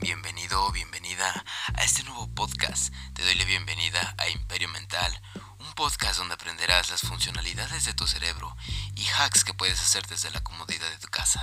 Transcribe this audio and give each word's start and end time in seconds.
Bienvenido 0.00 0.64
o 0.64 0.70
bienvenida 0.70 1.44
a 1.74 1.82
este 1.82 2.04
nuevo 2.04 2.28
podcast. 2.32 2.94
Te 3.14 3.24
doy 3.24 3.34
la 3.34 3.44
bienvenida 3.44 4.14
a 4.16 4.28
Imperio 4.28 4.68
Mental, 4.68 5.12
un 5.58 5.72
podcast 5.74 6.18
donde 6.18 6.34
aprenderás 6.34 6.90
las 6.90 7.00
funcionalidades 7.00 7.84
de 7.84 7.94
tu 7.94 8.06
cerebro 8.06 8.54
y 8.94 9.06
hacks 9.18 9.42
que 9.42 9.54
puedes 9.54 9.80
hacer 9.80 10.06
desde 10.06 10.30
la 10.30 10.40
comodidad 10.40 10.88
de 10.88 10.98
tu 10.98 11.08
casa. 11.08 11.42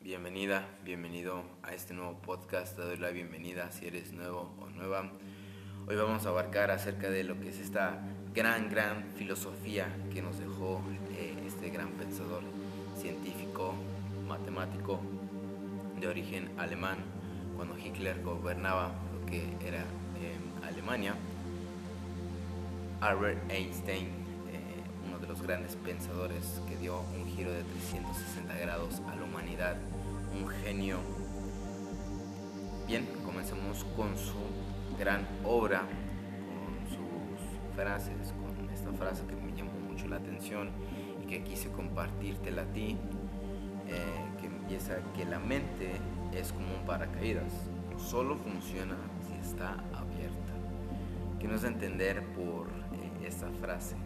Bienvenida, 0.00 0.66
bienvenido 0.84 1.44
a 1.62 1.74
este 1.74 1.92
nuevo 1.92 2.22
podcast. 2.22 2.76
Te 2.76 2.82
doy 2.82 2.96
la 2.96 3.10
bienvenida 3.10 3.70
si 3.72 3.86
eres 3.86 4.12
nuevo 4.12 4.56
o 4.58 4.70
nueva. 4.70 5.12
Hoy 5.86 5.96
vamos 5.96 6.24
a 6.24 6.30
abarcar 6.30 6.70
acerca 6.70 7.10
de 7.10 7.24
lo 7.24 7.38
que 7.38 7.50
es 7.50 7.58
esta 7.58 8.00
gran, 8.32 8.70
gran 8.70 9.12
filosofía 9.18 9.94
que 10.14 10.22
nos 10.22 10.38
dejó 10.38 10.82
eh, 11.10 11.44
este 11.46 11.68
gran 11.68 11.90
pensador 11.92 12.42
científico, 12.98 13.74
matemático 14.26 15.00
de 16.00 16.08
origen 16.08 16.50
alemán, 16.58 16.96
cuando 17.56 17.76
Hitler 17.78 18.22
gobernaba 18.22 18.92
lo 19.12 19.26
que 19.26 19.44
era 19.66 19.80
eh, 20.20 20.36
Alemania. 20.66 21.14
Albert 23.00 23.50
Einstein, 23.50 24.06
eh, 24.06 24.82
uno 25.06 25.18
de 25.18 25.26
los 25.26 25.42
grandes 25.42 25.76
pensadores 25.76 26.60
que 26.66 26.76
dio 26.76 27.00
un 27.16 27.26
giro 27.26 27.52
de 27.52 27.62
360 27.62 28.58
grados 28.58 29.02
a 29.08 29.16
la 29.16 29.24
humanidad, 29.24 29.76
un 30.32 30.48
genio. 30.48 30.98
Bien, 32.86 33.06
comencemos 33.24 33.84
con 33.96 34.16
su 34.16 34.34
gran 34.98 35.26
obra, 35.44 35.80
con 35.80 36.88
sus 36.88 37.74
frases, 37.76 38.32
con 38.32 38.70
esta 38.70 38.92
frase 38.92 39.26
que 39.26 39.36
me 39.36 39.52
llamó 39.56 39.72
mucho 39.88 40.08
la 40.08 40.16
atención 40.16 40.70
y 41.22 41.26
que 41.26 41.42
quise 41.42 41.70
compartírtela 41.70 42.62
a 42.62 42.66
ti, 42.66 42.96
eh, 43.88 44.40
que 44.40 44.46
empieza 44.46 44.96
que 45.14 45.24
la 45.24 45.38
mente 45.38 45.92
es 46.32 46.52
como 46.52 46.66
un 46.74 46.86
paracaídas, 46.86 47.52
solo 47.98 48.36
funciona 48.36 48.96
si 49.26 49.34
está 49.48 49.72
abierta. 49.92 50.52
¿Qué 51.38 51.48
nos 51.48 51.62
da 51.62 51.68
a 51.68 51.72
entender 51.72 52.22
por 52.34 52.68
eh, 52.68 53.26
esta 53.26 53.48
frase? 53.60 53.96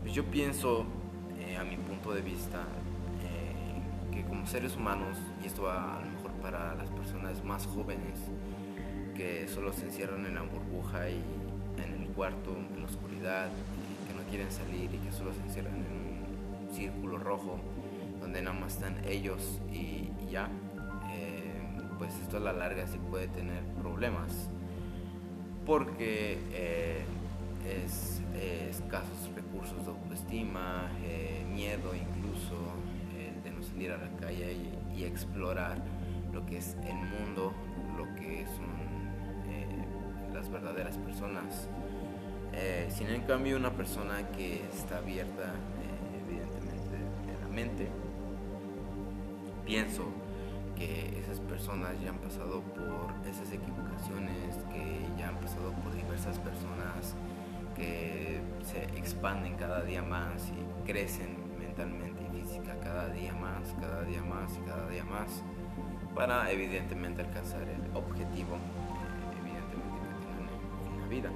Pues 0.00 0.14
yo 0.14 0.24
pienso, 0.24 0.86
eh, 1.38 1.56
a 1.56 1.64
mi 1.64 1.76
punto 1.76 2.12
de 2.12 2.22
vista, 2.22 2.64
que 4.10 4.24
como 4.24 4.44
seres 4.44 4.74
humanos, 4.76 5.16
y 5.42 5.46
esto 5.46 5.70
a 5.70 6.00
lo 6.04 6.10
mejor 6.10 6.32
para 6.42 6.74
las 6.74 6.90
personas 6.90 7.44
más 7.44 7.66
jóvenes, 7.66 8.18
que 9.14 9.46
solo 9.46 9.72
se 9.72 9.84
encierran 9.84 10.26
en 10.26 10.34
la 10.34 10.42
burbuja 10.42 11.08
y 11.10 11.22
en 11.84 12.02
el 12.02 12.08
cuarto, 12.08 12.56
en 12.56 12.80
la 12.80 12.86
oscuridad, 12.86 13.48
y 13.48 14.08
que 14.08 14.14
no 14.14 14.28
quieren 14.28 14.50
salir 14.50 14.92
y 14.92 14.98
que 14.98 15.12
solo 15.12 15.32
se 15.32 15.42
encierran 15.42 15.74
en 15.74 16.68
un 16.68 16.74
círculo 16.74 17.18
rojo 17.18 17.60
donde 18.20 18.42
nada 18.42 18.58
más 18.58 18.74
están 18.74 18.96
ellos 19.06 19.60
y, 19.72 20.08
ya, 20.30 20.48
eh, 21.12 21.60
pues 21.98 22.14
esto 22.22 22.36
a 22.36 22.40
la 22.40 22.52
larga 22.52 22.86
sí 22.86 22.98
puede 23.10 23.28
tener 23.28 23.64
problemas 23.80 24.48
porque 25.66 26.38
eh, 26.52 27.04
es, 27.84 28.22
escasos 28.70 29.30
recursos 29.34 29.84
de 29.84 29.90
autoestima, 29.90 30.90
eh, 31.02 31.44
miedo 31.52 31.92
incluso 31.94 32.56
de 33.44 33.50
no 33.50 33.62
salir 33.62 33.92
a 33.92 33.98
la 33.98 34.10
calle 34.16 34.52
y, 34.52 35.00
y 35.00 35.04
explorar 35.04 35.82
lo 36.32 36.44
que 36.46 36.58
es 36.58 36.76
el 36.86 36.96
mundo, 36.96 37.52
lo 37.96 38.04
que 38.16 38.46
son 38.46 38.90
las 40.32 40.50
verdaderas 40.50 40.96
personas. 40.98 41.68
Eh, 42.52 42.88
sin 42.90 43.08
en 43.08 43.22
cambio 43.22 43.56
una 43.56 43.72
persona 43.72 44.28
que 44.32 44.64
está 44.74 44.98
abierta 44.98 45.44
eh, 45.44 46.20
evidentemente 46.26 46.96
de 47.26 47.40
la 47.40 47.48
mente, 47.48 47.88
pienso 49.70 50.02
que 50.76 51.20
esas 51.20 51.38
personas 51.38 51.92
ya 52.02 52.10
han 52.10 52.18
pasado 52.18 52.60
por 52.74 53.14
esas 53.24 53.52
equivocaciones, 53.52 54.56
que 54.72 55.06
ya 55.16 55.28
han 55.28 55.36
pasado 55.36 55.70
por 55.84 55.94
diversas 55.94 56.40
personas 56.40 57.14
que 57.76 58.40
se 58.64 58.82
expanden 58.98 59.54
cada 59.54 59.84
día 59.84 60.02
más 60.02 60.50
y 60.50 60.86
crecen 60.90 61.36
mentalmente 61.56 62.20
y 62.24 62.40
física 62.42 62.80
cada 62.82 63.10
día 63.10 63.32
más, 63.32 63.72
cada 63.80 64.02
día 64.02 64.24
más 64.24 64.50
y 64.58 64.68
cada 64.68 64.88
día 64.88 65.04
más 65.04 65.44
para 66.16 66.50
evidentemente 66.50 67.22
alcanzar 67.22 67.62
el 67.62 67.96
objetivo 67.96 68.58
vida. 71.08 71.30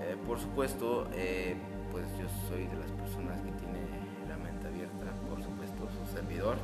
Eh, 0.00 0.16
por 0.26 0.38
supuesto, 0.38 1.08
eh, 1.14 1.56
pues 1.92 2.06
yo 2.18 2.26
soy 2.48 2.66
de 2.66 2.76
las 2.76 2.90
personas 2.92 3.38
que 3.42 3.52
tiene 3.52 3.80
la 4.28 4.36
mente 4.38 4.66
abierta, 4.66 5.12
por 5.28 5.42
supuesto, 5.42 5.88
su 5.90 6.14
servidor. 6.14 6.56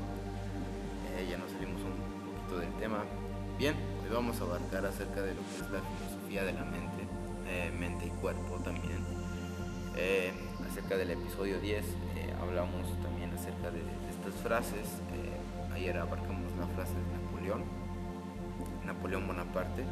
Eh, 1.16 1.26
ya 1.30 1.38
nos 1.38 1.50
salimos 1.50 1.80
un 1.82 1.96
poquito 2.24 2.58
del 2.58 2.72
tema. 2.80 3.04
Bien, 3.58 3.74
hoy 4.02 4.10
vamos 4.12 4.40
a 4.40 4.44
abarcar 4.44 4.86
acerca 4.86 5.22
de 5.22 5.34
lo 5.34 5.40
que 5.40 5.54
es 5.56 5.70
la 5.70 5.80
filosofía 5.80 6.44
de 6.44 6.52
la 6.52 6.64
mente, 6.64 7.06
mente 7.78 8.06
y 8.06 8.10
cuerpo 8.20 8.56
también. 8.64 9.04
acerca 10.68 10.96
del 10.96 11.10
episodio 11.10 11.60
10 11.60 11.84
hablamos 12.40 12.88
también 13.02 13.30
acerca 13.34 13.70
de, 13.70 13.80
estas 14.10 14.34
frases. 14.42 14.88
ayer 15.74 15.96
abarcamos 15.98 16.50
una 16.52 16.66
frase 16.68 16.94
de 16.94 17.22
Napoleón, 17.22 17.64
Napoleón 18.84 19.26
Bonaparte 19.26 19.84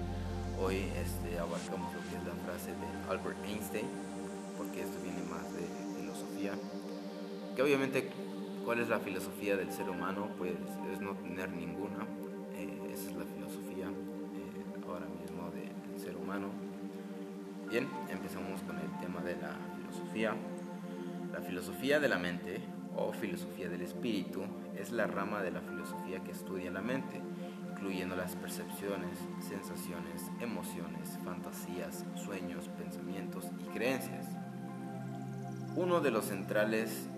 Hoy 0.62 0.76
este, 0.76 1.38
abarcamos 1.38 1.88
lo 1.94 2.00
que 2.00 2.16
es 2.16 2.24
la 2.24 2.36
frase 2.44 2.68
de 2.68 3.10
Albert 3.10 3.38
Einstein, 3.46 3.86
porque 4.58 4.82
esto 4.82 5.00
viene 5.02 5.22
más 5.22 5.50
de 5.54 5.64
filosofía. 5.96 6.52
Que 7.56 7.62
obviamente, 7.62 8.10
¿cuál 8.64 8.80
es 8.80 8.88
la 8.88 8.98
filosofía 8.98 9.56
del 9.56 9.72
ser 9.72 9.88
humano? 9.88 10.28
Pues 10.38 10.54
es 10.92 11.00
no 11.00 11.14
tener 11.14 11.50
ninguna. 11.50 12.06
Eh, 12.54 12.92
esa 12.92 13.10
es 13.10 13.16
la 13.16 13.24
filosofía 13.24 13.86
eh, 13.86 14.86
ahora 14.86 15.06
mismo 15.06 15.50
del 15.50 16.00
ser 16.00 16.16
humano. 16.16 16.48
Bien, 17.68 17.88
empezamos 18.08 18.62
con 18.62 18.78
el 18.78 18.90
tema 19.00 19.20
de 19.20 19.36
la 19.36 19.56
filosofía. 19.76 20.34
La 21.32 21.40
filosofía 21.40 22.00
de 22.00 22.08
la 22.08 22.18
mente 22.18 22.60
o 22.96 23.12
filosofía 23.12 23.68
del 23.68 23.82
espíritu 23.82 24.42
es 24.76 24.90
la 24.90 25.06
rama 25.06 25.42
de 25.42 25.52
la 25.52 25.60
filosofía 25.60 26.20
que 26.24 26.32
estudia 26.32 26.70
la 26.70 26.80
mente 26.80 27.20
incluyendo 27.80 28.14
las 28.14 28.36
percepciones, 28.36 29.18
sensaciones, 29.40 30.30
emociones, 30.38 31.18
fantasías, 31.24 32.04
sueños, 32.14 32.68
pensamientos 32.76 33.46
y 33.58 33.64
creencias. 33.72 34.26
Uno 35.76 36.00
de 36.00 36.10
los 36.10 36.26
centrales 36.26 37.08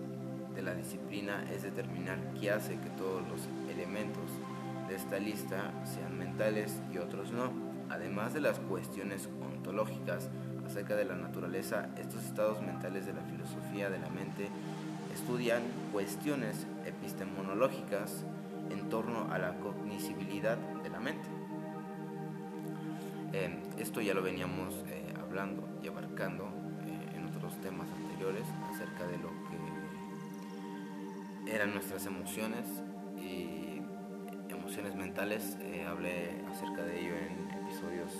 de 0.54 0.62
la 0.62 0.74
disciplina 0.74 1.44
es 1.50 1.62
determinar 1.62 2.18
qué 2.40 2.50
hace 2.50 2.78
que 2.78 2.90
todos 2.90 3.22
los 3.28 3.48
elementos 3.70 4.30
de 4.88 4.96
esta 4.96 5.18
lista 5.18 5.72
sean 5.84 6.18
mentales 6.18 6.80
y 6.92 6.98
otros 6.98 7.32
no. 7.32 7.50
Además 7.88 8.32
de 8.34 8.40
las 8.40 8.58
cuestiones 8.58 9.28
ontológicas 9.42 10.30
acerca 10.66 10.96
de 10.96 11.04
la 11.04 11.16
naturaleza, 11.16 11.88
estos 11.98 12.24
estados 12.24 12.62
mentales 12.62 13.06
de 13.06 13.12
la 13.12 13.22
filosofía 13.22 13.90
de 13.90 13.98
la 13.98 14.08
mente 14.08 14.48
estudian 15.14 15.62
cuestiones 15.92 16.66
epistemológicas 16.86 18.24
en 18.70 18.88
torno 18.88 19.30
a 19.30 19.38
la 19.38 19.54
cognizibilidad 19.56 20.56
de 20.56 20.90
la 20.90 21.00
mente. 21.00 21.28
esto 23.78 24.00
ya 24.00 24.14
lo 24.14 24.22
veníamos 24.22 24.74
eh, 24.88 25.12
hablando 25.20 25.69
y 25.82 25.88
abarcando 25.88 26.44
eh, 26.86 27.16
en 27.16 27.26
otros 27.26 27.60
temas 27.60 27.88
anteriores 27.90 28.46
acerca 28.72 29.06
de 29.06 29.19
lo 29.19 29.28
que 29.50 29.72
eran 31.47 31.72
nuestras 31.75 32.06
emociones 32.06 32.66
y 33.16 33.82
emociones 34.50 34.94
mentales. 34.94 35.56
Eh, 35.60 35.84
hablé 35.86 36.42
acerca 36.50 36.82
de 36.82 37.00
ello 37.00 37.14
en 37.16 37.64
episodios 37.64 38.12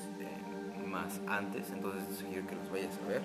más 0.93 1.21
antes, 1.27 1.71
entonces 1.71 2.05
sugiero 2.17 2.47
que 2.47 2.55
los 2.55 2.71
vayas 2.71 2.99
a 3.05 3.09
ver. 3.09 3.23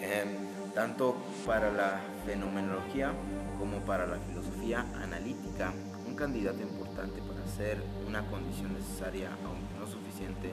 Em, 0.00 0.72
tanto 0.74 1.16
para 1.44 1.70
la 1.72 2.00
fenomenología 2.24 3.12
como 3.58 3.78
para 3.80 4.06
la 4.06 4.16
filosofía 4.18 4.86
analítica, 5.02 5.72
un 6.06 6.14
candidato 6.14 6.62
importante 6.62 7.20
para 7.20 7.46
ser 7.46 7.82
una 8.06 8.24
condición 8.26 8.72
necesaria, 8.74 9.30
aunque 9.44 9.74
no 9.78 9.86
suficiente, 9.86 10.52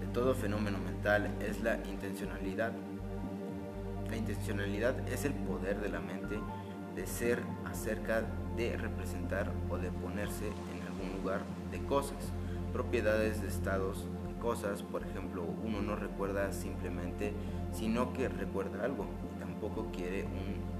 de 0.00 0.06
todo 0.12 0.34
fenómeno 0.34 0.78
mental 0.78 1.30
es 1.40 1.62
la 1.62 1.76
intencionalidad. 1.90 2.72
La 4.10 4.16
intencionalidad 4.16 5.08
es 5.08 5.24
el 5.24 5.32
poder 5.32 5.80
de 5.80 5.88
la 5.88 6.00
mente 6.00 6.38
de 6.96 7.06
ser 7.06 7.42
acerca 7.64 8.24
de 8.56 8.76
representar 8.76 9.52
o 9.70 9.76
de 9.76 9.90
ponerse 9.90 10.46
en 10.46 10.82
algún 10.86 11.20
lugar 11.20 11.42
de 11.70 11.78
cosas, 11.84 12.32
propiedades 12.72 13.42
de 13.42 13.48
estados 13.48 14.04
de 14.26 14.34
cosas, 14.40 14.82
por 14.82 15.02
ejemplo, 15.02 15.44
uno 15.62 15.82
no 15.82 15.94
recuerda 15.94 16.52
simplemente, 16.52 17.32
sino 17.72 18.12
que 18.12 18.28
recuerda 18.28 18.84
algo 18.84 19.06
y 19.36 19.38
tampoco 19.38 19.90
quiere 19.92 20.24
un 20.24 20.76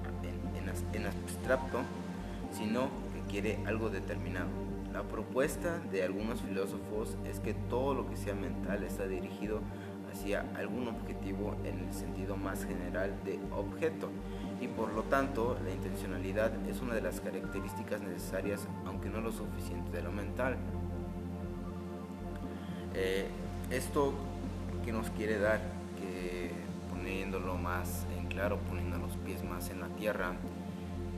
en 0.92 1.06
abstracto, 1.06 1.80
sino 2.52 2.88
que 3.12 3.30
quiere 3.30 3.58
algo 3.66 3.90
determinado. 3.90 4.48
La 4.92 5.02
propuesta 5.02 5.78
de 5.92 6.02
algunos 6.02 6.40
filósofos 6.40 7.16
es 7.24 7.40
que 7.40 7.54
todo 7.54 7.94
lo 7.94 8.08
que 8.08 8.16
sea 8.16 8.34
mental 8.34 8.82
está 8.82 9.06
dirigido 9.06 9.60
hacia 10.10 10.44
algún 10.56 10.88
objetivo 10.88 11.56
en 11.64 11.80
el 11.80 11.92
sentido 11.92 12.36
más 12.36 12.64
general 12.64 13.12
de 13.24 13.38
objeto 13.52 14.08
y 14.60 14.68
por 14.68 14.92
lo 14.92 15.02
tanto 15.04 15.58
la 15.64 15.70
intencionalidad 15.70 16.52
es 16.68 16.80
una 16.80 16.94
de 16.94 17.02
las 17.02 17.20
características 17.20 18.00
necesarias, 18.00 18.66
aunque 18.86 19.08
no 19.08 19.20
lo 19.20 19.32
suficiente, 19.32 19.90
de 19.90 20.02
lo 20.02 20.12
mental. 20.12 20.56
Eh, 22.94 23.28
esto 23.70 24.14
que 24.84 24.92
nos 24.92 25.10
quiere 25.10 25.38
dar, 25.38 25.60
poniéndolo 26.90 27.56
más 27.56 28.06
en 28.18 28.26
claro, 28.26 28.58
poniendo 28.68 28.98
los 28.98 29.16
pies 29.18 29.44
más 29.44 29.70
en 29.70 29.80
la 29.80 29.88
tierra, 29.88 30.34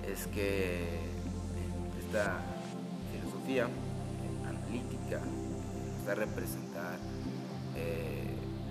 es 0.06 0.26
que 0.26 0.87
esta 1.99 2.41
filosofía 3.12 3.69
analítica 4.46 5.20
nos 5.20 6.06
da 6.06 6.12
a 6.12 6.14
representar 6.14 6.99
eh, 7.76 8.31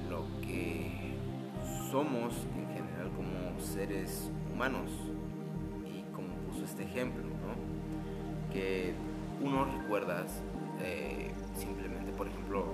lo 0.10 0.26
que 0.42 1.16
somos 1.92 2.34
en 2.56 2.68
general 2.74 3.12
como 3.16 3.60
seres 3.60 4.30
y 5.86 6.02
como 6.16 6.30
puso 6.48 6.66
este 6.66 6.84
ejemplo, 6.84 7.24
¿no? 7.24 8.52
que 8.52 8.94
uno 9.40 9.66
recuerdas 9.66 10.42
eh, 10.82 11.32
simplemente, 11.56 12.12
por 12.12 12.28
ejemplo, 12.28 12.66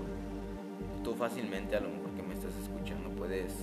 tú 1.04 1.14
fácilmente 1.14 1.76
a 1.76 1.82
lo 1.82 1.90
mejor 1.90 2.12
que 2.12 2.24
me 2.24 2.34
estás 2.34 2.56
escuchando 2.56 3.10
puedes 3.10 3.54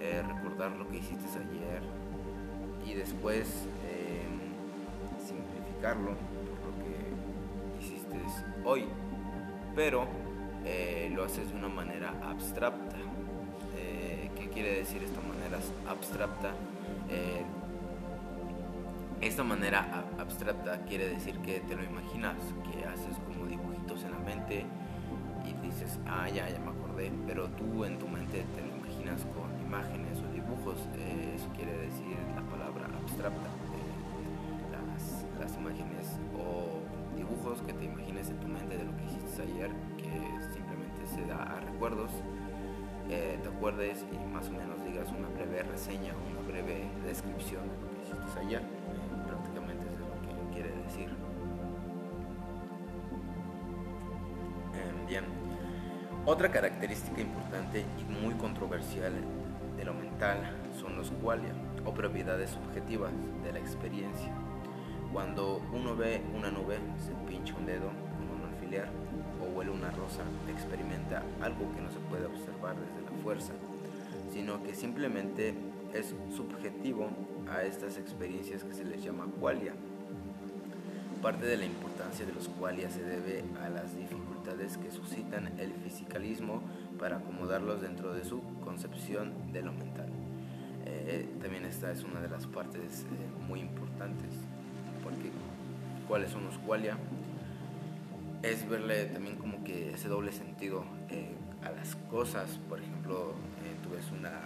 eh, 0.00 0.22
recordar 0.26 0.72
lo 0.72 0.88
que 0.88 0.98
hiciste 0.98 1.26
ayer 1.38 1.82
y 2.84 2.94
después 2.94 3.66
em, 3.88 5.24
simplificarlo 5.24 6.10
por 6.10 6.66
lo 6.66 6.74
que 6.82 7.84
hiciste 7.84 8.16
hoy, 8.64 8.86
pero 9.76 10.06
eh, 10.64 11.10
lo 11.14 11.24
haces 11.24 11.50
de 11.50 11.56
una 11.56 11.68
manera 11.68 12.12
abstracta. 12.22 12.96
¿Qué 14.36 14.50
quiere 14.50 14.76
decir 14.78 15.02
esta 15.02 15.20
manera 15.20 15.58
abstracta? 15.88 16.54
Eh, 17.08 17.44
esta 19.20 19.42
manera 19.42 20.04
abstracta 20.18 20.84
quiere 20.84 21.08
decir 21.08 21.38
que 21.38 21.60
te 21.60 21.74
lo 21.74 21.82
imaginas, 21.82 22.36
que 22.70 22.84
haces 22.84 23.16
como 23.26 23.46
dibujitos 23.46 24.04
en 24.04 24.12
la 24.12 24.18
mente 24.18 24.66
y 25.44 25.66
dices, 25.66 25.98
ah, 26.06 26.28
ya, 26.28 26.48
ya 26.48 26.58
me 26.58 26.70
acordé, 26.70 27.10
pero 27.26 27.48
tú 27.48 27.84
en 27.84 27.98
tu 27.98 28.08
mente 28.08 28.44
te 28.54 28.60
lo 28.60 28.76
imaginas 28.76 29.24
con 29.34 29.48
imágenes 29.66 30.18
o 30.20 30.32
dibujos, 30.32 30.88
eh, 30.96 31.34
eso 31.36 31.48
quiere 31.54 31.72
decir 31.72 32.16
la 32.34 32.42
palabra 32.42 32.86
abstracta, 32.86 33.48
eh, 33.72 34.72
las, 34.72 35.24
las 35.40 35.56
imágenes 35.56 36.18
o 36.36 36.82
dibujos 37.16 37.62
que 37.62 37.72
te 37.72 37.84
imagines 37.84 38.28
en 38.30 38.36
tu 38.40 38.48
mente 38.48 38.76
de 38.76 38.84
lo 38.84 38.96
que 38.96 39.04
hiciste 39.04 39.42
ayer, 39.42 39.70
que 39.96 40.10
simplemente 40.52 41.06
se 41.06 41.24
da 41.26 41.42
a 41.42 41.60
recuerdos 41.60 42.10
te 43.08 43.48
acuerdes 43.48 44.04
y 44.12 44.32
más 44.32 44.48
o 44.48 44.52
menos 44.52 44.82
digas 44.84 45.08
una 45.10 45.28
breve 45.28 45.62
reseña, 45.62 46.14
una 46.30 46.40
breve 46.46 46.88
descripción 47.04 47.62
de 47.68 47.76
lo 47.76 47.90
que 47.90 48.02
hiciste. 48.02 48.56
Eh, 48.56 48.60
prácticamente 49.26 49.86
es 49.86 49.98
lo 49.98 50.06
que 50.22 50.54
quiere 50.54 50.70
decir. 50.84 51.08
Em, 54.74 55.06
bien. 55.06 55.24
Otra 56.26 56.50
característica 56.50 57.20
importante 57.20 57.84
y 57.98 58.04
muy 58.04 58.34
controversial 58.34 59.12
de 59.76 59.84
lo 59.84 59.92
mental 59.92 60.38
son 60.78 60.96
los 60.96 61.10
qualia 61.10 61.52
o 61.84 61.92
propiedades 61.92 62.50
subjetivas 62.50 63.12
de 63.44 63.52
la 63.52 63.58
experiencia. 63.58 64.32
Cuando 65.12 65.60
uno 65.72 65.94
ve 65.94 66.22
una 66.34 66.50
nube, 66.50 66.78
se 66.98 67.12
pincha 67.28 67.54
un 67.54 67.66
dedo 67.66 67.90
alfiler 68.74 68.88
o 69.40 69.56
huele 69.56 69.70
una 69.70 69.90
rosa, 69.90 70.22
experimenta 70.48 71.22
algo 71.40 71.72
que 71.74 71.80
no 71.80 71.90
se 71.90 71.98
puede 72.10 72.26
observar 72.26 72.76
desde 72.76 73.02
la 73.02 73.22
fuerza, 73.22 73.52
sino 74.32 74.62
que 74.62 74.74
simplemente 74.74 75.54
es 75.92 76.14
subjetivo 76.34 77.08
a 77.50 77.62
estas 77.62 77.98
experiencias 77.98 78.64
que 78.64 78.74
se 78.74 78.84
les 78.84 79.02
llama 79.02 79.26
qualia. 79.40 79.74
Parte 81.22 81.46
de 81.46 81.56
la 81.56 81.64
importancia 81.64 82.26
de 82.26 82.32
los 82.32 82.48
qualia 82.48 82.90
se 82.90 83.02
debe 83.02 83.44
a 83.62 83.68
las 83.68 83.96
dificultades 83.96 84.76
que 84.76 84.90
suscitan 84.90 85.58
el 85.58 85.72
fisicalismo 85.72 86.62
para 86.98 87.16
acomodarlos 87.16 87.80
dentro 87.80 88.12
de 88.12 88.24
su 88.24 88.42
concepción 88.62 89.32
de 89.52 89.62
lo 89.62 89.72
mental. 89.72 90.08
Eh, 90.86 91.26
también 91.40 91.64
esta 91.64 91.90
es 91.90 92.04
una 92.04 92.20
de 92.20 92.28
las 92.28 92.46
partes 92.46 93.02
eh, 93.02 93.46
muy 93.48 93.60
importantes, 93.60 94.30
porque 95.02 95.30
¿cuáles 96.06 96.30
son 96.30 96.44
los 96.44 96.58
qualia? 96.58 96.98
Es 98.44 98.68
verle 98.68 99.06
también 99.06 99.36
como 99.36 99.64
que 99.64 99.94
ese 99.94 100.08
doble 100.08 100.30
sentido 100.30 100.84
eh, 101.08 101.34
a 101.62 101.70
las 101.70 101.96
cosas. 101.96 102.58
Por 102.68 102.78
ejemplo, 102.78 103.34
eh, 103.64 103.76
tú 103.82 103.90
ves 103.90 104.10
una, 104.10 104.38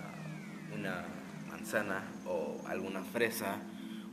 una 0.72 1.04
manzana 1.48 2.04
o 2.24 2.60
alguna 2.68 3.02
fresa 3.02 3.60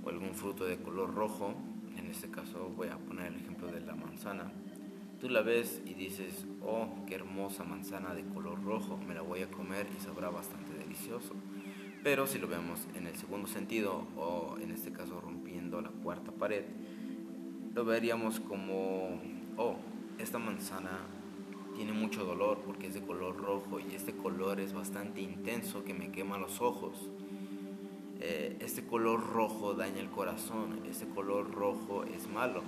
o 0.03 0.09
algún 0.09 0.33
fruto 0.33 0.65
de 0.65 0.77
color 0.77 1.13
rojo. 1.13 1.53
En 1.97 2.07
este 2.07 2.29
caso 2.29 2.71
voy 2.75 2.87
a 2.87 2.97
poner 2.97 3.27
el 3.27 3.35
ejemplo 3.35 3.67
de 3.67 3.81
la 3.81 3.95
manzana. 3.95 4.51
Tú 5.19 5.29
la 5.29 5.41
ves 5.41 5.81
y 5.85 5.93
dices, 5.93 6.45
oh, 6.61 7.05
qué 7.07 7.15
hermosa 7.15 7.63
manzana 7.63 8.13
de 8.15 8.23
color 8.25 8.63
rojo, 8.63 8.97
me 9.07 9.13
la 9.13 9.21
voy 9.21 9.43
a 9.43 9.51
comer 9.51 9.87
y 9.95 10.03
sabrá 10.03 10.29
bastante 10.29 10.73
delicioso. 10.73 11.35
Pero 12.03 12.27
si 12.27 12.37
lo 12.39 12.47
vemos 12.47 12.87
en 12.95 13.07
el 13.07 13.15
segundo 13.15 13.47
sentido, 13.47 14.07
o 14.17 14.57
en 14.59 14.71
este 14.71 14.91
caso 14.91 15.21
rompiendo 15.21 15.81
la 15.81 15.89
cuarta 15.89 16.31
pared, 16.31 16.65
lo 17.73 17.85
veríamos 17.85 18.39
como 18.39 19.19
oh, 19.57 19.75
esta 20.17 20.39
manzana 20.39 20.99
tiene 21.75 21.91
mucho 21.91 22.23
dolor 22.23 22.59
porque 22.65 22.87
es 22.87 22.93
de 22.93 23.01
color 23.01 23.37
rojo 23.37 23.79
y 23.79 23.95
este 23.95 24.13
color 24.13 24.59
es 24.59 24.73
bastante 24.73 25.21
intenso 25.21 25.83
que 25.83 25.93
me 25.93 26.11
quema 26.11 26.37
los 26.37 26.61
ojos. 26.61 27.09
Eh, 28.21 28.57
este 28.61 28.85
color 28.85 29.21
rojo 29.21 29.73
daña 29.73 29.99
el 29.99 30.09
corazón, 30.09 30.79
este 30.89 31.05
color 31.05 31.51
rojo 31.51 32.05
es 32.05 32.29
malo 32.29 32.63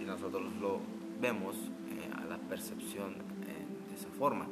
y 0.00 0.04
nosotros 0.04 0.44
lo 0.60 0.80
vemos 1.20 1.56
eh, 1.90 2.10
a 2.16 2.24
la 2.24 2.38
percepción 2.38 3.12
eh, 3.12 3.90
de 3.90 3.94
esa 3.94 4.08
forma. 4.08 4.48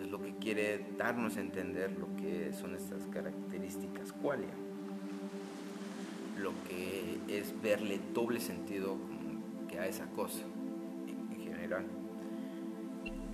Es 0.00 0.10
lo 0.10 0.20
que 0.20 0.34
quiere 0.34 0.84
darnos 0.98 1.36
a 1.36 1.40
entender 1.40 1.96
lo 1.98 2.08
que 2.16 2.52
son 2.52 2.74
estas 2.74 3.06
características 3.06 4.12
qualia. 4.12 4.54
Lo 6.36 6.52
que 6.68 7.18
es 7.28 7.54
verle 7.62 8.00
doble 8.12 8.40
sentido 8.40 8.96
que 9.68 9.78
a 9.78 9.86
esa 9.86 10.06
cosa. 10.06 10.42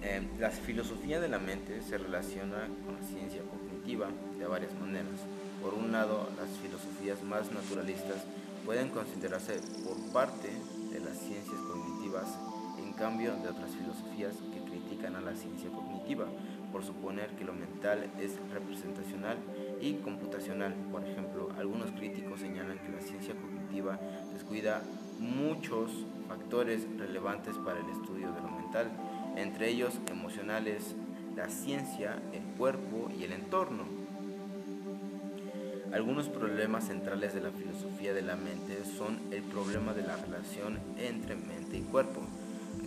Eh, 0.08 0.22
la 0.38 0.50
filosofía 0.50 1.18
de 1.18 1.26
la 1.26 1.40
mente 1.40 1.82
se 1.82 1.98
relaciona 1.98 2.68
con 2.84 2.94
la 2.94 3.02
ciencia 3.02 3.42
cognitiva 3.42 4.06
de 4.38 4.46
varias 4.46 4.72
maneras. 4.78 5.18
Por 5.60 5.74
un 5.74 5.90
lado, 5.90 6.28
las 6.38 6.48
filosofías 6.62 7.24
más 7.24 7.50
naturalistas 7.50 8.22
pueden 8.64 8.90
considerarse 8.90 9.58
por 9.82 9.96
parte 10.12 10.52
de 10.92 11.00
las 11.00 11.18
ciencias 11.18 11.60
cognitivas, 11.60 12.38
en 12.78 12.92
cambio 12.92 13.34
de 13.34 13.48
otras 13.48 13.72
filosofías 13.74 14.36
que 14.54 14.70
critican 14.70 15.16
a 15.16 15.20
la 15.20 15.34
ciencia 15.34 15.70
cognitiva 15.70 16.26
por 16.70 16.84
suponer 16.84 17.30
que 17.30 17.44
lo 17.44 17.52
mental 17.52 18.08
es 18.20 18.38
representacional 18.52 19.38
y 19.80 19.94
computacional. 19.94 20.72
Por 20.92 21.04
ejemplo, 21.04 21.48
algunos 21.58 21.90
críticos 21.90 22.38
señalan 22.38 22.78
que 22.78 22.92
la 22.92 23.00
ciencia 23.00 23.34
cognitiva 23.34 23.98
descuida 24.32 24.82
muchos 25.18 25.90
factores 26.28 26.86
relevantes 26.96 27.56
para 27.64 27.80
el 27.80 27.88
estudio 27.90 28.30
de 28.32 28.40
lo 28.40 28.50
mental, 28.50 28.90
entre 29.36 29.68
ellos 29.68 29.94
emocionales, 30.10 30.94
la 31.36 31.48
ciencia, 31.48 32.18
el 32.32 32.42
cuerpo 32.56 33.10
y 33.18 33.24
el 33.24 33.32
entorno. 33.32 33.84
Algunos 35.92 36.28
problemas 36.28 36.88
centrales 36.88 37.32
de 37.32 37.40
la 37.40 37.50
filosofía 37.50 38.12
de 38.12 38.22
la 38.22 38.36
mente 38.36 38.84
son 38.84 39.18
el 39.30 39.42
problema 39.42 39.94
de 39.94 40.02
la 40.02 40.16
relación 40.16 40.78
entre 40.98 41.36
mente 41.36 41.78
y 41.78 41.82
cuerpo. 41.82 42.22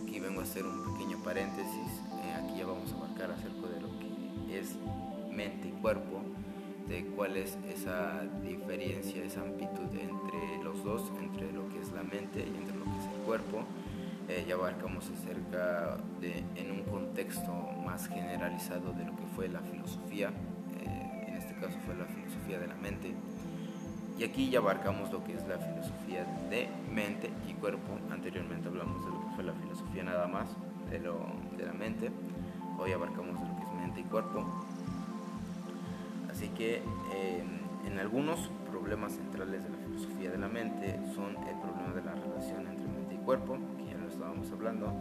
Aquí 0.02 0.20
vengo 0.20 0.42
a 0.42 0.44
hacer 0.44 0.66
un 0.66 0.94
pequeño 0.94 1.18
paréntesis, 1.24 1.88
eh, 2.24 2.34
aquí 2.44 2.60
ya 2.60 2.66
vamos 2.66 2.92
a 2.92 2.98
abarcar 2.98 3.32
acerca 3.32 3.68
de 3.68 3.82
lo 3.82 3.90
que 4.00 4.60
es 4.60 4.76
mente 5.32 5.70
y 5.70 5.72
cuerpo, 5.82 6.22
de 6.88 7.06
cuál 7.16 7.38
es 7.38 7.58
esa 7.74 8.24
diferencia, 8.44 9.24
esa 9.24 9.42
amplitud 9.42 9.88
entre 9.94 10.64
los 10.64 10.84
dos, 10.84 11.12
entre 11.22 11.52
lo 11.52 11.70
que 11.70 11.80
es 11.80 11.92
la 11.92 12.04
mente 12.04 12.40
y 12.40 12.58
entre 12.58 12.76
lo 12.76 12.84
que 12.84 12.98
es 13.00 13.06
el 13.06 13.22
cuerpo. 13.26 13.66
Eh, 14.30 14.46
ya 14.48 14.54
abarcamos 14.54 15.10
acerca 15.10 15.98
de, 16.22 16.44
en 16.56 16.72
un 16.72 16.84
contexto 16.84 17.52
más 17.84 18.08
generalizado 18.08 18.94
de 18.94 19.04
lo 19.04 19.16
que 19.16 19.26
fue 19.36 19.50
la 19.50 19.60
filosofía, 19.62 20.30
eh, 20.80 21.26
en 21.28 21.36
este 21.36 21.56
caso 21.56 21.76
fue 21.84 21.96
la 21.96 22.06
filosofía 22.06 22.60
de 22.60 22.68
la 22.68 22.76
mente. 22.76 23.16
Y 24.20 24.24
aquí 24.24 24.52
ya 24.52 24.60
abarcamos 24.60 25.12
lo 25.12 25.24
que 25.24 25.34
es 25.34 25.48
la 25.48 25.58
filosofía 25.58 26.26
de 26.52 26.70
mente 26.94 27.32
y 27.48 27.54
cuerpo. 27.54 27.98
Anteriormente 28.12 28.68
hablamos 28.68 29.04
de 29.04 29.12
lo 29.12 29.20
que 29.20 29.36
fue 29.36 29.44
la 29.46 29.54
filosofía 29.54 30.04
nada 30.04 30.28
más, 30.28 30.50
de, 30.92 31.00
lo, 31.00 31.18
de 31.58 31.66
la 31.66 31.74
mente. 31.74 32.12
Hoy 32.78 32.92
abarcamos 32.92 33.34
lo 33.34 33.56
que 33.56 33.64
es 33.64 33.74
mente 33.82 34.02
y 34.02 34.04
cuerpo. 34.04 34.46
Así 36.30 36.50
que 36.50 36.84
eh, 37.16 37.44
en 37.88 37.98
algunos 37.98 38.52
problemas 38.70 39.14
centrales 39.14 39.64
de 39.64 39.70
la 39.70 39.78
filosofía 39.78 40.30
de 40.30 40.38
la 40.38 40.48
mente 40.48 41.00
son 41.16 41.36
el 41.48 41.58
problema 41.60 41.94
de 41.96 42.04
la 42.04 42.14
relación 42.14 42.68
entre 42.68 42.88
mente 42.88 43.16
y 43.16 43.18
cuerpo, 43.18 43.58
estábamos 44.20 44.52
hablando, 44.52 44.94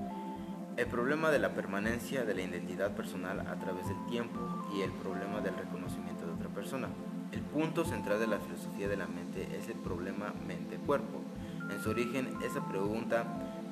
el 0.77 0.87
problema 0.87 1.31
de 1.33 1.41
la 1.41 1.53
permanencia 1.53 2.25
de 2.25 2.35
la 2.35 2.43
identidad 2.43 2.95
personal 2.95 3.41
a 3.41 3.57
través 3.57 3.89
del 3.89 4.07
tiempo 4.07 4.39
y 4.73 4.83
el 4.83 4.93
problema 4.93 5.41
del 5.41 5.57
reconocimiento 5.57 6.25
de 6.25 6.35
otra 6.35 6.49
persona. 6.51 6.87
El 7.33 7.41
punto 7.41 7.85
central 7.85 8.21
de 8.21 8.29
la 8.29 8.39
filosofía 8.39 8.87
de 8.87 8.97
la 8.97 9.09
mente 9.09 9.49
es 9.59 9.69
el 9.69 9.75
problema 9.75 10.33
mente-cuerpo. 10.47 11.21
En 11.69 11.83
su 11.83 11.91
origen, 11.91 12.29
esa 12.47 12.65
pregunta, 12.69 13.25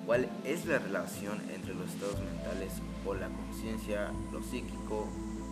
¿cuál 0.05 0.29
es 0.45 0.67
la 0.67 0.81
relación 0.81 1.41
entre 1.55 1.75
los 1.75 1.95
estados 1.95 2.19
mentales 2.19 2.73
o 3.07 3.15
la 3.15 3.29
conciencia, 3.29 4.11
lo 4.33 4.43
psíquico, 4.43 5.07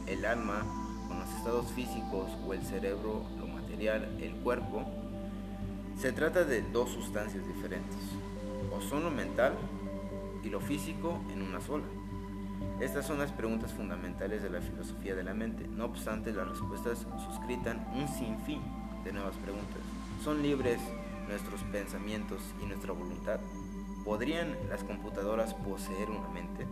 el 0.09 0.25
alma, 0.25 0.65
con 1.07 1.21
los 1.21 1.31
estados 1.37 1.71
físicos 1.71 2.33
o 2.45 2.53
el 2.53 2.63
cerebro, 2.63 3.23
lo 3.39 3.47
material, 3.47 4.09
el 4.21 4.35
cuerpo? 4.43 4.85
Se 5.97 6.11
trata 6.11 6.43
de 6.45 6.63
dos 6.63 6.91
sustancias 6.91 7.47
diferentes, 7.47 7.95
o 8.77 8.81
son 8.81 9.05
lo 9.05 9.11
mental 9.13 9.53
y 10.45 10.51
lo 10.51 10.61
físico 10.61 11.21
en 11.33 11.43
una 11.43 11.61
sola. 11.61 11.85
Estas 12.81 13.07
son 13.07 13.19
las 13.19 13.33
preguntas 13.33 13.73
fundamentales 13.73 14.43
de 14.43 14.51
la 14.51 14.61
filosofía 14.61 15.15
de 15.15 15.23
la 15.23 15.33
mente. 15.33 15.67
No 15.69 15.85
obstante, 15.85 16.33
las 16.33 16.49
respuestas 16.49 17.07
suscritan 17.29 17.87
un 17.95 18.09
sinfín 18.09 18.61
de 19.05 19.13
nuevas 19.13 19.37
preguntas. 19.37 19.81
¿Son 20.23 20.43
libres 20.43 20.81
nuestros 21.29 21.61
pensamientos 21.65 22.43
y 22.63 22.67
nuestra 22.67 22.93
voluntad? 22.93 23.41
¿Podrían 24.05 24.57
las 24.69 24.85
computadoras 24.85 25.55
poseer 25.55 26.11
una 26.11 26.29
mente? 26.29 26.67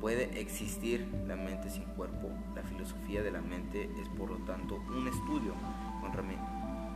¿Puede 0.00 0.40
existir 0.40 1.06
la 1.26 1.36
mente 1.36 1.70
sin 1.70 1.84
cuerpo? 1.84 2.30
La 2.54 2.62
filosofía 2.62 3.22
de 3.22 3.30
la 3.30 3.40
mente 3.40 3.90
es 4.00 4.08
por 4.10 4.30
lo 4.30 4.36
tanto 4.44 4.76
un 4.76 5.08
estudio 5.08 5.54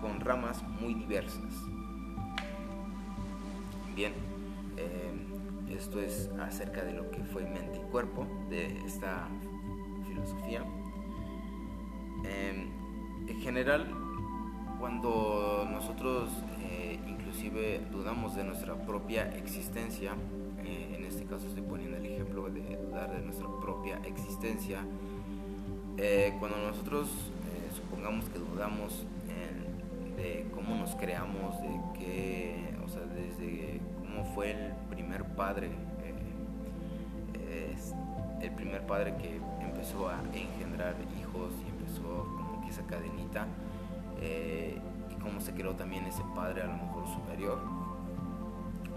con, 0.01 0.21
ramas 0.21 0.63
muy 0.81 0.95
diversas. 0.95 1.53
Bien, 3.95 4.13
eh, 4.77 5.11
esto 5.77 6.01
es 6.01 6.31
acerca 6.41 6.83
de 6.83 6.93
lo 6.93 7.11
que 7.11 7.23
fue 7.25 7.43
mente 7.43 7.79
y 7.79 7.91
cuerpo 7.91 8.27
de 8.49 8.67
esta 8.87 9.29
filosofía. 10.07 10.65
Em, 12.25 12.69
en 13.29 13.41
general, 13.41 13.87
cuando 14.79 15.69
nosotros 15.71 16.31
eh, 16.63 16.99
inclusive 17.07 17.83
dudamos 17.91 18.35
de 18.35 18.45
nuestra 18.45 18.75
propia 18.75 19.31
existencia, 19.37 20.13
eh, 20.65 20.97
en 20.99 21.05
este 21.05 21.25
caso 21.25 21.47
estoy 21.47 21.63
poniendo 21.63 21.97
el 21.97 22.07
ejemplo 22.07 22.49
de 22.51 22.77
dudar 22.77 23.13
de 23.13 23.23
nuestra 23.23 23.49
propia 23.61 24.01
existencia, 24.05 24.81
eh, 25.97 26.35
cuando 26.39 26.59
nosotros 26.59 27.09
supongamos 27.75 28.29
que 28.31 28.39
dudamos 28.39 29.07
de 30.17 30.47
cómo 30.55 30.75
nos 30.75 30.95
creamos, 30.97 31.61
de 31.63 31.81
qué, 31.99 32.75
o 32.85 32.89
sea, 32.89 33.03
desde 33.03 33.81
cómo 34.11 34.25
fue 34.35 34.51
el 34.51 34.73
primer 34.89 35.25
padre, 35.25 35.71
eh, 37.35 37.77
el 38.41 38.51
primer 38.53 38.87
padre 38.87 39.15
que 39.17 39.41
empezó 39.61 40.09
a 40.09 40.21
engendrar 40.35 40.97
hijos 41.19 41.53
y 41.65 41.69
empezó 41.69 42.25
como 42.37 42.61
que 42.63 42.71
esa 42.71 42.83
cadenita, 42.87 43.47
eh, 44.21 44.81
y 45.11 45.15
cómo 45.21 45.41
se 45.41 45.53
creó 45.53 45.75
también 45.75 46.07
ese 46.07 46.23
padre 46.35 46.63
a 46.63 46.67
lo 46.67 46.73
mejor 46.73 47.07
superior. 47.09 47.59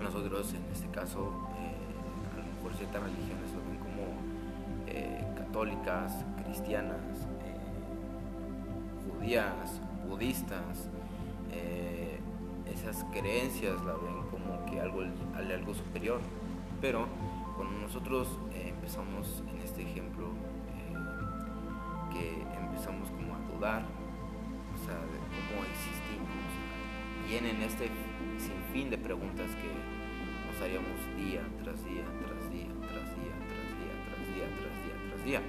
Nosotros 0.01 0.53
en 0.53 0.63
este 0.71 0.87
caso, 0.87 1.31
eh, 1.59 2.33
a 2.33 2.37
lo 2.37 2.55
mejor 2.55 2.73
ciertas 2.75 3.03
religiones 3.03 3.51
lo 3.53 3.61
ven 3.69 3.79
como 3.79 4.33
católicas, 5.35 6.25
cristianas, 6.43 7.27
judías, 9.07 9.79
budistas, 10.09 10.89
esas 12.65 13.03
creencias 13.11 13.81
la 13.85 13.93
ven 13.93 14.22
como 14.43 14.65
que 14.65 14.79
algo, 14.79 15.01
algo 15.35 15.73
superior. 15.73 16.21
Pero 16.81 17.07
cuando 17.55 17.79
nosotros 17.79 18.39
eh, 18.53 18.69
empezamos 18.69 19.43
en 19.49 19.61
este 19.61 19.83
ejemplo, 19.83 20.27
eh, 20.75 20.93
que 22.11 22.41
empezamos 22.57 23.09
como 23.11 23.35
a 23.35 23.39
dudar, 23.53 23.83
o 24.73 24.77
sea, 24.85 24.95
de 24.95 25.17
cómo 25.47 25.63
existimos, 25.63 26.29
vienen 27.27 27.61
este 27.61 27.89
sinfín 28.37 28.89
de 28.89 28.97
preguntas 28.97 29.47
que 29.55 29.71
nos 30.51 30.61
haríamos 30.61 30.99
día 31.17 31.41
tras 31.63 31.83
día, 31.85 32.03
tras 32.19 32.51
día, 32.51 32.69
tras 32.81 33.09
día, 33.15 33.35
tras 33.47 33.69
día, 33.79 33.95
tras 34.05 34.27
día, 34.35 34.45
tras 34.59 34.75
día, 34.83 34.95
tras 35.09 35.25
día. 35.25 35.41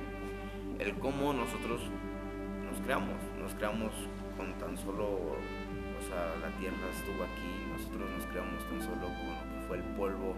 El 0.79 0.95
cómo 0.99 1.33
nosotros 1.33 1.81
nos 2.71 2.81
creamos, 2.85 3.17
nos 3.41 3.55
creamos 3.55 3.93
con 4.37 4.53
tan 4.59 4.77
solo 4.77 5.37
la 6.41 6.51
tierra 6.61 6.87
estuvo 6.93 7.25
aquí, 7.25 7.64
nosotros 7.95 8.19
nos 8.19 8.27
creamos 8.27 8.69
tan 8.69 8.83
solo 8.83 9.07
con 9.07 9.29
lo 9.29 9.61
que 9.61 9.67
fue 9.69 9.77
el 9.77 9.85
polvo 9.95 10.35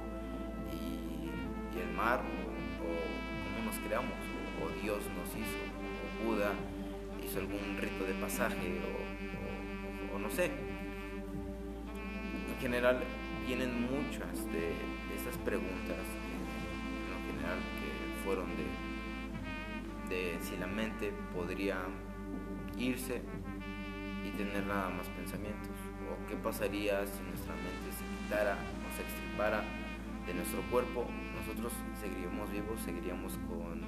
y, 0.73 1.81
el 1.81 1.93
mar, 1.95 2.21
o, 2.21 2.85
cómo 2.85 3.71
nos 3.71 3.79
creamos, 3.81 4.13
o, 4.63 4.83
Dios 4.83 4.99
nos 5.17 5.29
hizo, 5.37 5.61
o 5.65 6.27
Buda 6.27 6.53
hizo 7.25 7.39
algún 7.39 7.77
rito 7.79 8.05
de 8.05 8.15
pasaje, 8.15 8.81
o, 10.13 10.19
no 10.19 10.31
sé. 10.31 10.51
En 12.49 12.61
general 12.61 13.03
vienen 13.47 13.83
muchas 13.83 14.45
de, 14.53 14.73
estas 15.15 15.37
preguntas, 15.39 15.97
en 15.97 17.11
lo 17.13 17.19
general, 17.27 17.59
que 17.79 18.25
fueron 18.25 18.47
de, 20.09 20.15
de 20.15 20.39
si 20.43 20.57
la 20.57 20.67
mente 20.67 21.13
podría 21.35 21.79
irse 22.79 23.23
y 24.25 24.31
tener 24.31 24.67
nada 24.67 24.91
más 24.91 25.09
pensamientos? 25.09 25.86
¿O 26.27 26.29
qué 26.29 26.35
pasaría 26.37 27.07
si 27.07 27.23
nuestra 27.23 27.55
mente 27.55 27.95
se 27.95 28.03
quitara 28.25 28.55
o 28.59 28.97
se 28.97 29.03
extirpara 29.03 29.63
de 30.27 30.35
nuestro 30.35 30.61
cuerpo? 30.73 31.07
Nosotros 31.39 31.73
seguiríamos 32.01 32.51
vivos, 32.51 32.81
seguiríamos 32.85 33.35
con, 33.47 33.87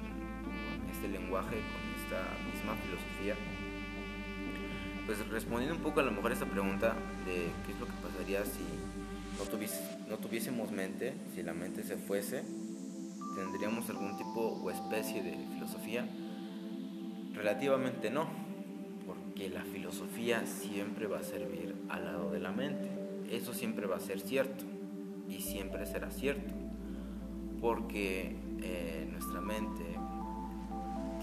este 0.89 1.09
lenguaje, 1.09 1.57
con 1.59 1.83
esta 1.99 2.23
misma 2.47 2.75
filosofía. 2.75 3.35
Pues 5.05 5.27
respondiendo 5.27 5.75
un 5.75 5.83
poco 5.83 5.99
a 5.99 6.03
lo 6.03 6.11
mejor 6.11 6.31
a 6.31 6.33
esta 6.33 6.45
pregunta 6.45 6.95
de 7.25 7.51
qué 7.65 7.73
es 7.73 7.79
lo 7.79 7.87
que 7.87 7.93
pasaría 8.01 8.45
si 8.45 8.63
no 10.07 10.17
tuviésemos 10.17 10.71
mente, 10.71 11.13
si 11.35 11.43
la 11.43 11.53
mente 11.53 11.83
se 11.83 11.97
fuese, 11.97 12.43
¿tendríamos 13.35 13.89
algún 13.89 14.17
tipo 14.17 14.39
o 14.39 14.71
especie 14.71 15.23
de 15.23 15.45
filosofía? 15.55 16.07
Relativamente 17.33 18.09
no 18.09 18.48
que 19.39 19.49
la 19.49 19.63
filosofía 19.63 20.45
siempre 20.45 21.07
va 21.07 21.19
a 21.19 21.23
servir 21.23 21.73
al 21.87 22.03
lado 22.03 22.29
de 22.29 22.41
la 22.41 22.51
mente. 22.51 22.89
Eso 23.31 23.53
siempre 23.53 23.87
va 23.87 23.95
a 23.95 23.99
ser 24.01 24.19
cierto 24.19 24.65
y 25.29 25.39
siempre 25.39 25.85
será 25.85 26.11
cierto, 26.11 26.53
porque 27.61 28.35
eh, 28.61 29.07
nuestra 29.09 29.39
mente 29.39 29.85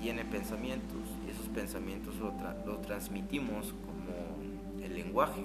tiene 0.00 0.24
pensamientos 0.24 1.02
y 1.26 1.30
esos 1.30 1.48
pensamientos 1.48 2.14
lo, 2.16 2.78
transmitimos 2.78 3.74
como 3.84 4.82
el 4.82 4.94
lenguaje. 4.94 5.44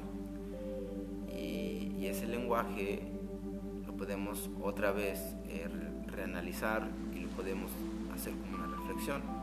Y, 1.38 1.90
ese 2.06 2.28
lenguaje 2.28 3.04
lo 3.86 3.96
podemos 3.96 4.50
otra 4.62 4.92
vez 4.92 5.36
eh, 5.48 5.70
reanalizar 6.08 6.90
y 7.16 7.20
lo 7.20 7.30
podemos 7.30 7.72
hacer 8.14 8.34
como 8.34 8.58
una 8.58 8.76
reflexión. 8.76 9.41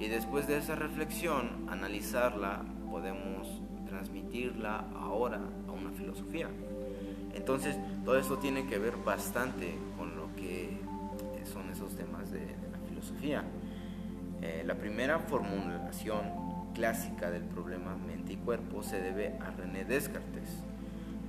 Y 0.00 0.08
después 0.08 0.46
de 0.48 0.56
esa 0.56 0.74
reflexión, 0.76 1.66
analizarla, 1.68 2.62
podemos 2.90 3.60
transmitirla 3.86 4.86
ahora 4.98 5.40
a 5.68 5.72
una 5.72 5.90
filosofía. 5.90 6.48
Entonces, 7.34 7.76
todo 8.04 8.18
esto 8.18 8.38
tiene 8.38 8.66
que 8.66 8.78
ver 8.78 8.96
bastante 8.96 9.74
con 9.98 10.16
lo 10.16 10.34
que 10.36 10.80
son 11.44 11.68
esos 11.70 11.94
temas 11.96 12.30
de, 12.30 12.40
la 12.72 12.78
filosofía. 12.88 13.44
Eh, 14.40 14.62
la 14.66 14.74
primera 14.76 15.18
formulación 15.18 16.22
clásica 16.74 17.30
del 17.30 17.42
problema 17.42 17.94
mente 17.94 18.32
y 18.32 18.36
cuerpo 18.36 18.82
se 18.82 19.02
debe 19.02 19.36
a 19.40 19.50
René 19.50 19.84
Descartes, 19.84 20.62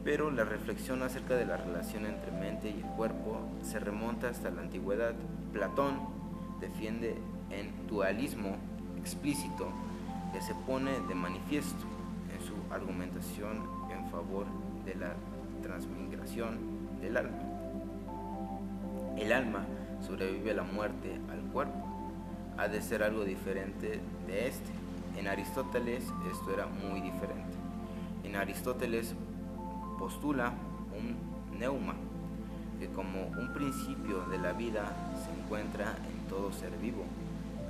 pero 0.06 0.32
la 0.32 0.46
reflexión 0.46 1.04
acerca 1.04 1.36
de 1.36 1.46
la 1.46 1.58
relación 1.58 2.06
entre 2.06 2.32
mente 2.32 2.70
y 2.70 2.80
el 2.82 2.90
cuerpo 2.96 3.42
se 3.64 3.80
remonta 3.80 4.30
hasta 4.30 4.50
la 4.50 4.62
antigüedad. 4.62 5.14
Platón 5.52 6.00
defiende 6.62 7.18
en 7.52 7.88
dualismo 7.88 8.56
explícito 8.98 9.70
que 10.34 10.42
se 10.42 10.54
pone 10.54 10.92
de 11.08 11.16
manifiesto 11.16 11.86
en 12.34 12.46
su 12.46 12.54
argumentación 12.74 13.64
en 13.92 14.10
favor 14.10 14.46
de 14.86 14.96
la 14.96 15.14
transmigración 15.62 16.58
del 17.02 17.18
alma. 17.18 17.38
El 19.18 19.34
alma 19.34 19.66
sobrevive 20.06 20.52
a 20.52 20.56
la 20.56 20.64
muerte 20.64 21.20
al 21.32 21.42
cuerpo. 21.52 21.88
Ha 22.58 22.68
de 22.68 22.82
ser 22.82 23.04
algo 23.04 23.24
diferente 23.24 24.00
de 24.28 24.48
este. 24.48 24.72
En 25.18 25.28
Aristóteles 25.28 26.04
esto 26.32 26.54
era 26.54 26.68
muy 26.68 27.02
diferente. 27.02 27.58
En 28.24 28.36
Aristóteles 28.36 29.14
postula 30.00 30.54
un 30.98 31.60
neuma, 31.60 31.96
que 32.80 32.88
como 32.88 33.28
un 33.28 33.54
principio 33.54 34.26
de 34.26 34.40
la 34.40 34.54
vida 34.54 34.96
se 35.24 35.40
encuentra 35.40 35.96
en 36.12 36.28
todo 36.28 36.52
ser 36.52 36.72
vivo, 36.78 37.04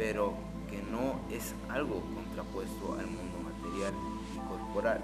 pero 0.02 0.34
que 0.68 0.82
no 0.82 1.20
es 1.30 1.54
algo 1.70 2.02
contrapuesto 2.16 2.98
al 3.00 3.06
mundo 3.06 3.38
material 3.44 3.94
y 4.34 4.40
corporal. 4.50 5.00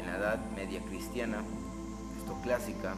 En 0.00 0.06
la 0.06 0.16
Edad 0.16 0.50
Media 0.56 0.80
cristiana, 0.80 1.44
esto 2.16 2.40
clásica, 2.42 2.94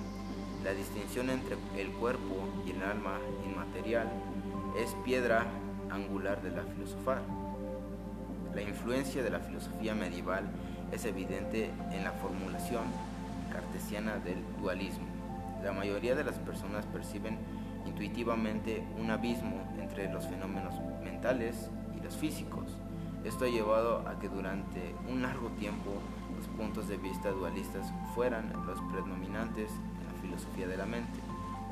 la 0.62 0.72
distinción 0.72 1.30
entre 1.30 1.56
el 1.76 1.90
cuerpo 1.94 2.36
y 2.64 2.70
el 2.70 2.82
alma 2.84 3.18
inmaterial 3.44 4.08
es 4.78 4.94
piedra 5.04 5.44
angular 5.90 6.40
de 6.42 6.52
la 6.52 6.62
filosofía. 6.62 7.22
La 8.54 8.62
influencia 8.62 9.24
de 9.24 9.30
la 9.30 9.40
filosofía 9.40 9.96
medieval 9.96 10.44
es 10.92 11.04
evidente 11.06 11.72
en 11.90 12.04
la 12.04 12.12
formulación 12.12 12.84
cartesiana 13.52 14.18
del 14.18 14.38
dualismo. 14.60 15.06
La 15.64 15.72
mayoría 15.72 16.14
de 16.14 16.22
las 16.22 16.38
personas 16.38 16.86
perciben 16.86 17.36
intuitivamente 17.84 18.84
un 18.96 19.10
abismo 19.10 19.56
entre 19.92 20.10
los 20.10 20.26
fenómenos 20.26 20.74
mentales 21.04 21.68
y 21.94 22.02
los 22.02 22.16
físicos. 22.16 22.78
Esto 23.24 23.44
ha 23.44 23.48
llevado 23.48 24.08
a 24.08 24.18
que 24.18 24.30
durante 24.30 24.94
un 25.06 25.20
largo 25.20 25.48
tiempo 25.50 25.92
los 26.34 26.46
puntos 26.56 26.88
de 26.88 26.96
vista 26.96 27.30
dualistas 27.30 27.92
fueran 28.14 28.54
los 28.66 28.80
predominantes 28.90 29.70
en 29.70 30.06
la 30.06 30.22
filosofía 30.22 30.66
de 30.66 30.78
la 30.78 30.86
mente. 30.86 31.20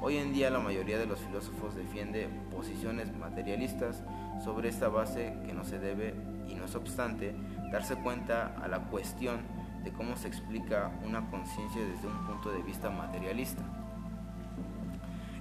Hoy 0.02 0.18
en 0.18 0.34
día 0.34 0.50
la 0.50 0.58
mayoría 0.58 0.98
de 0.98 1.06
los 1.06 1.20
filósofos 1.20 1.74
defiende 1.74 2.28
posiciones 2.54 3.16
materialistas 3.16 4.02
sobre 4.44 4.68
esta 4.68 4.88
base 4.88 5.34
que 5.46 5.54
no 5.54 5.64
se 5.64 5.78
debe, 5.78 6.14
y 6.46 6.54
no 6.54 6.66
es 6.66 6.74
obstante, 6.74 7.34
darse 7.72 7.96
cuenta 7.96 8.54
a 8.62 8.68
la 8.68 8.80
cuestión 8.80 9.40
de 9.82 9.92
cómo 9.92 10.14
se 10.16 10.28
explica 10.28 10.90
una 11.06 11.30
conciencia 11.30 11.80
desde 11.82 12.06
un 12.06 12.26
punto 12.26 12.50
de 12.50 12.62
vista 12.62 12.90
materialista. 12.90 13.62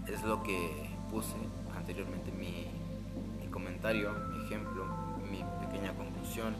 Es 0.07 0.23
lo 0.23 0.41
que 0.43 0.89
puse 1.11 1.35
anteriormente 1.89 2.31
mi, 2.31 2.45
mi 2.45 2.68
ejemplo, 4.45 4.85
mi 5.29 5.43
pequeña 5.65 5.93
conclusión 5.93 6.53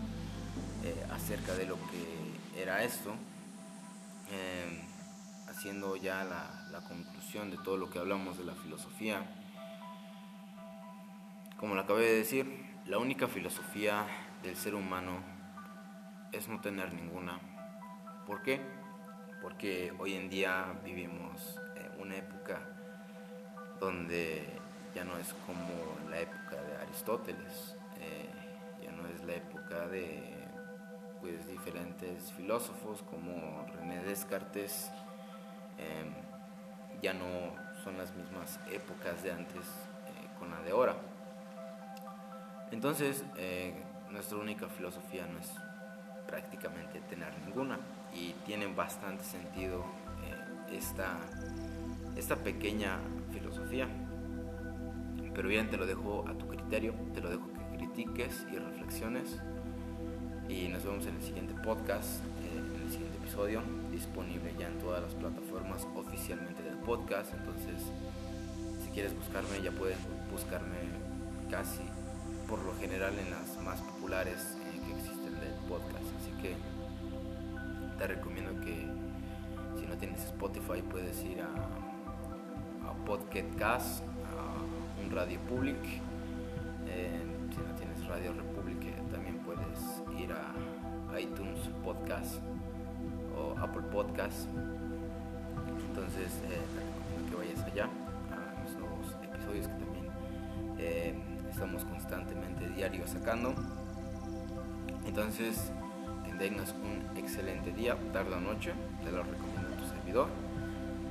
eh, 0.84 1.06
acerca 1.12 1.54
de 1.54 1.66
lo 1.66 1.76
que 1.76 2.62
era 2.62 2.84
esto, 2.84 3.14
eh, 4.32 4.82
haciendo 5.48 5.96
ya 5.96 6.24
la, 6.24 6.68
la 6.72 6.82
conclusión 6.82 7.52
de 7.52 7.58
todo 7.58 7.78
lo 7.78 7.90
que 7.90 8.00
hablamos 8.00 8.38
de 8.38 8.46
la 8.46 8.54
filosofía. 8.54 9.26
Como 11.58 11.76
lo 11.76 11.82
acabé 11.82 12.06
de 12.06 12.16
decir, 12.16 12.66
la 12.86 12.98
única 12.98 13.28
filosofía 13.28 14.06
del 14.44 14.56
ser 14.56 14.76
humano 14.76 15.20
es 16.32 16.48
no 16.48 16.62
tener 16.62 16.94
ninguna. 16.94 17.40
¿Por 18.26 18.42
qué? 18.44 18.62
Porque 19.42 19.94
hoy 20.00 20.14
en 20.14 20.30
día 20.30 20.80
vivimos 20.86 21.60
en 21.76 22.02
una 22.02 22.16
época 22.16 22.62
donde 23.80 24.60
ya 24.96 25.04
no 25.04 25.18
es 25.18 25.34
como 25.46 26.10
la 26.10 26.20
época 26.20 26.59
Aristóteles, 26.90 27.76
eh, 28.00 28.28
ya 28.84 28.92
no 28.92 29.08
es 29.08 29.24
la 29.24 29.34
época 29.36 29.88
de 29.88 30.24
pues, 31.22 31.48
diferentes 31.48 32.32
filósofos 32.34 33.04
como 33.04 33.66
René 33.76 34.04
Descartes, 34.04 34.90
em, 35.78 36.12
ya 37.02 37.14
no 37.14 37.54
son 37.84 37.98
las 37.98 38.16
mismas 38.16 38.60
épocas 38.72 39.22
de 39.22 39.32
antes 39.32 39.62
eh, 39.62 40.28
con 40.40 40.50
la 40.50 40.62
de 40.62 40.72
ahora. 40.72 40.96
Entonces, 42.72 43.24
eh, 43.38 43.84
nuestra 44.10 44.40
única 44.40 44.68
filosofía 44.68 45.28
no 45.28 45.38
es 45.40 45.52
prácticamente 46.28 47.02
tener 47.02 47.38
ninguna 47.46 47.78
y 48.14 48.34
tiene 48.46 48.66
bastante 48.68 49.24
sentido 49.24 49.86
esta, 50.72 51.18
esta 52.16 52.36
pequeña 52.36 53.00
filosofía. 53.32 53.88
Pero 55.40 55.48
bien, 55.48 55.70
te 55.70 55.78
lo 55.78 55.86
dejo 55.86 56.26
a 56.28 56.34
tu 56.34 56.50
criterio, 56.50 56.94
te 57.14 57.22
lo 57.22 57.30
dejo 57.30 57.48
que 57.48 57.78
critiques 57.78 58.46
y 58.52 58.58
reflexiones. 58.58 59.40
Y 60.50 60.68
nos 60.68 60.84
vemos 60.84 61.06
en 61.06 61.16
el 61.16 61.24
siguiente 61.24 61.54
podcast, 61.64 62.20
eh, 62.44 62.58
en 62.76 62.82
el 62.82 62.92
siguiente 62.92 63.18
episodio, 63.20 63.62
disponible 63.90 64.54
ya 64.60 64.68
en 64.68 64.78
todas 64.80 65.02
las 65.02 65.16
plataformas 65.16 65.88
oficialmente 65.96 66.62
del 66.62 66.76
podcast. 66.80 67.34
Entonces, 67.34 67.82
si 68.84 68.90
quieres 68.90 69.16
buscarme, 69.16 69.62
ya 69.64 69.72
puedes 69.72 69.98
buscarme 70.30 70.76
casi 71.50 71.84
por 72.50 72.60
lo 72.66 72.76
general 72.76 73.14
en 73.18 73.32
las 73.32 73.64
más 73.64 73.80
populares 73.80 74.58
eh, 74.60 74.82
que 74.86 74.92
existen 74.92 75.40
del 75.40 75.54
podcast. 75.70 76.04
Así 76.20 76.32
que 76.42 76.58
te 77.98 78.08
recomiendo 78.08 78.60
que 78.60 78.90
si 79.80 79.88
no 79.88 79.96
tienes 79.96 80.22
Spotify 80.22 80.82
puedes 80.82 81.24
ir 81.24 81.40
a, 81.40 82.90
a 82.90 83.06
Podcast, 83.06 84.04
Radio 85.12 85.40
Public. 85.42 85.78
Eh, 86.88 87.22
si 87.52 87.58
no 87.58 87.76
tienes 87.76 88.06
Radio 88.08 88.34
Republic 88.34 88.78
también 89.12 89.38
puedes 89.40 90.02
ir 90.20 90.32
a 90.32 91.20
iTunes 91.20 91.60
Podcast 91.84 92.36
o 93.38 93.58
Apple 93.60 93.84
Podcast. 93.92 94.48
Entonces 95.90 96.32
eh, 96.46 96.62
te 96.74 96.80
recomiendo 96.80 97.30
que 97.30 97.36
vayas 97.36 97.64
allá 97.72 97.86
a 97.86 98.80
nuevos 98.80 99.16
episodios 99.24 99.68
que 99.68 99.74
también 99.74 101.50
estamos 101.50 101.84
constantemente 101.86 102.70
diario 102.70 103.08
sacando. 103.08 103.54
Entonces, 105.06 105.72
tengas 106.40 106.74
un 106.74 107.18
excelente 107.18 107.74
día, 107.74 107.98
tarde 108.14 108.34
o 108.34 108.40
noche, 108.40 108.72
te 109.04 109.12
lo 109.12 109.24
recomiendo 109.24 109.68
a 109.68 109.78
tu 109.78 109.86
servidor. 109.90 110.28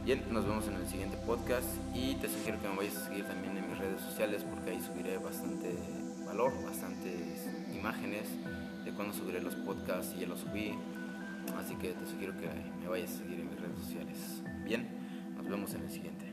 Bien, 0.02 0.22
nos 0.30 0.46
vemos 0.46 0.66
en 0.68 0.76
el 0.76 0.86
siguiente 0.88 1.18
podcast 1.26 1.68
y 1.94 2.14
te 2.14 2.30
sugiero 2.30 2.58
que 2.62 2.68
me 2.68 2.76
vayas 2.76 2.96
a 2.96 3.06
seguir 3.06 3.26
también 3.26 3.57
redes 3.78 4.00
sociales 4.00 4.44
porque 4.48 4.70
ahí 4.70 4.80
subiré 4.80 5.18
bastante 5.18 5.74
valor, 6.26 6.52
bastantes 6.64 7.48
imágenes 7.74 8.28
de 8.84 8.92
cuando 8.92 9.14
subiré 9.14 9.40
los 9.40 9.54
podcasts 9.54 10.14
y 10.16 10.20
ya 10.20 10.26
los 10.26 10.40
subí. 10.40 10.74
Así 11.56 11.74
que 11.76 11.92
te 11.92 12.06
sugiero 12.06 12.34
que 12.38 12.48
me 12.80 12.88
vayas 12.88 13.12
a 13.12 13.18
seguir 13.18 13.40
en 13.40 13.50
mis 13.50 13.60
redes 13.60 13.78
sociales. 13.78 14.42
Bien, 14.64 14.86
nos 15.36 15.48
vemos 15.48 15.72
en 15.74 15.82
el 15.82 15.90
siguiente. 15.90 16.27